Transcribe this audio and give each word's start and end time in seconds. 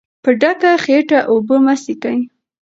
په 0.23 0.29
ډکه 0.41 0.71
خېټه 0.83 1.19
اوبه 1.31 1.55
مه 1.65 1.75
څښئ. 1.83 2.19